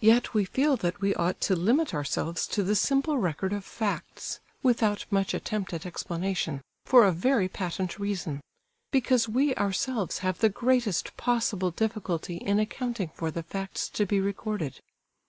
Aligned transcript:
Yet 0.00 0.34
we 0.34 0.44
feel 0.46 0.76
that 0.78 1.00
we 1.00 1.14
ought 1.14 1.40
to 1.42 1.54
limit 1.54 1.94
ourselves 1.94 2.48
to 2.48 2.64
the 2.64 2.74
simple 2.74 3.18
record 3.18 3.52
of 3.52 3.64
facts, 3.64 4.40
without 4.64 5.06
much 5.12 5.32
attempt 5.32 5.72
at 5.72 5.86
explanation, 5.86 6.60
for 6.86 7.04
a 7.04 7.12
very 7.12 7.46
patent 7.48 7.96
reason: 7.96 8.40
because 8.90 9.28
we 9.28 9.54
ourselves 9.54 10.18
have 10.26 10.40
the 10.40 10.48
greatest 10.48 11.16
possible 11.16 11.70
difficulty 11.70 12.38
in 12.38 12.58
accounting 12.58 13.12
for 13.14 13.30
the 13.30 13.44
facts 13.44 13.88
to 13.90 14.04
be 14.06 14.18
recorded. 14.20 14.80